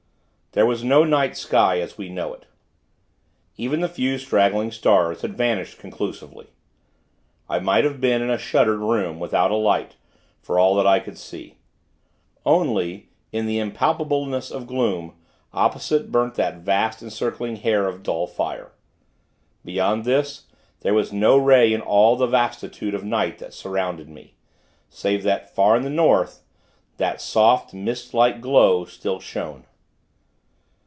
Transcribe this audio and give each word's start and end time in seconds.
There 0.53 0.65
was 0.65 0.83
no 0.83 1.05
night 1.05 1.37
sky, 1.37 1.79
as 1.79 1.97
we 1.97 2.09
know 2.09 2.33
it. 2.33 2.45
Even 3.55 3.79
the 3.79 3.87
few 3.87 4.17
straggling 4.17 4.69
stars 4.73 5.21
had 5.21 5.37
vanished, 5.37 5.77
conclusively. 5.79 6.47
I 7.47 7.59
might 7.59 7.85
have 7.85 8.01
been 8.01 8.21
in 8.21 8.29
a 8.29 8.37
shuttered 8.37 8.79
room, 8.79 9.17
without 9.17 9.49
a 9.51 9.55
light; 9.55 9.95
for 10.41 10.59
all 10.59 10.75
that 10.75 10.85
I 10.85 10.99
could 10.99 11.17
see. 11.17 11.55
Only, 12.45 13.07
in 13.31 13.45
the 13.45 13.59
impalpableness 13.59 14.51
of 14.51 14.67
gloom, 14.67 15.13
opposite, 15.53 16.11
burnt 16.11 16.35
that 16.35 16.57
vast, 16.57 17.01
encircling 17.01 17.55
hair 17.55 17.87
of 17.87 18.03
dull 18.03 18.27
fire. 18.27 18.73
Beyond 19.63 20.03
this, 20.03 20.47
there 20.81 20.93
was 20.93 21.13
no 21.13 21.37
ray 21.37 21.71
in 21.73 21.79
all 21.79 22.17
the 22.17 22.27
vastitude 22.27 22.93
of 22.93 23.05
night 23.05 23.37
that 23.39 23.53
surrounded 23.53 24.09
me; 24.09 24.35
save 24.89 25.23
that, 25.23 25.55
far 25.55 25.77
in 25.77 25.83
the 25.83 25.89
North, 25.89 26.43
that 26.97 27.21
soft, 27.21 27.73
mistlike 27.73 28.41
glow 28.41 28.83
still 28.83 29.21
shone. 29.21 29.63